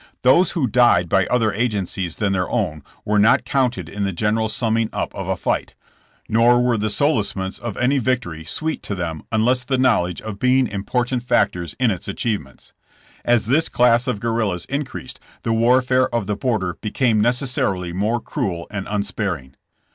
[0.23, 4.49] Those who died by other agencies than their own were not counted in the general
[4.49, 5.75] summing up of a fight,
[6.27, 10.65] nor were the solacements of any victory sweet to them unless the knowledge of being
[10.67, 12.73] important factors in its achievements.
[13.23, 18.65] As this class of guerrillas increased, the warfare of the border became necessarily more cruel
[18.71, 19.55] and unsparing.